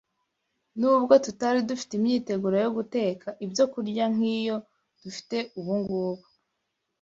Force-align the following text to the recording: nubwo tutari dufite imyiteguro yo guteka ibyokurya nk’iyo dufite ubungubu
nubwo 0.79 1.13
tutari 1.25 1.59
dufite 1.69 1.91
imyiteguro 1.95 2.55
yo 2.63 2.69
guteka 2.77 3.27
ibyokurya 3.45 4.05
nk’iyo 4.13 4.55
dufite 5.01 5.37
ubungubu 5.59 6.23